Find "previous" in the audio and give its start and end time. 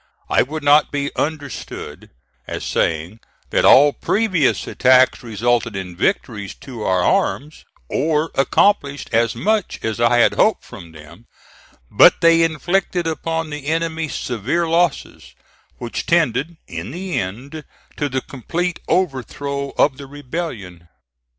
3.93-4.65